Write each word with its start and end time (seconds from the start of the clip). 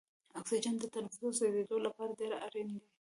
اکسیجن 0.39 0.75
د 0.79 0.83
تنفس 0.93 1.19
او 1.25 1.29
سوځیدو 1.39 1.77
لپاره 1.85 2.17
ډیر 2.19 2.31
اړین 2.45 2.67
دی. 2.79 2.87